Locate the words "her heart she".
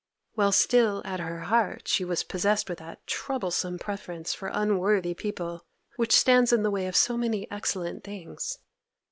1.19-2.03